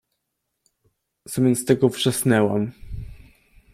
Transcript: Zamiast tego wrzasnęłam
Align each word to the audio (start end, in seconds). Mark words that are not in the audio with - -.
Zamiast 1.25 1.65
tego 1.67 1.89
wrzasnęłam 1.89 2.71